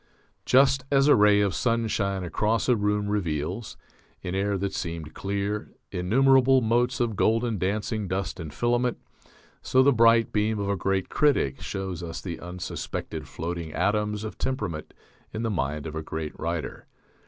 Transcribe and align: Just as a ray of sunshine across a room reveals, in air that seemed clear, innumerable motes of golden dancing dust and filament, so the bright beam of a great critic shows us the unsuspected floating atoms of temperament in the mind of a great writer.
Just 0.47 0.83
as 0.89 1.07
a 1.07 1.15
ray 1.15 1.41
of 1.41 1.53
sunshine 1.53 2.23
across 2.23 2.67
a 2.67 2.75
room 2.75 3.07
reveals, 3.07 3.77
in 4.23 4.33
air 4.33 4.57
that 4.57 4.73
seemed 4.73 5.13
clear, 5.13 5.75
innumerable 5.91 6.59
motes 6.59 6.99
of 6.99 7.15
golden 7.15 7.59
dancing 7.59 8.07
dust 8.07 8.39
and 8.39 8.51
filament, 8.51 8.97
so 9.61 9.83
the 9.83 9.93
bright 9.93 10.33
beam 10.33 10.57
of 10.57 10.69
a 10.69 10.75
great 10.75 11.09
critic 11.09 11.61
shows 11.61 12.01
us 12.01 12.19
the 12.19 12.39
unsuspected 12.39 13.27
floating 13.27 13.73
atoms 13.73 14.23
of 14.23 14.39
temperament 14.39 14.91
in 15.33 15.43
the 15.43 15.51
mind 15.51 15.85
of 15.85 15.93
a 15.93 16.01
great 16.01 16.33
writer. 16.39 16.87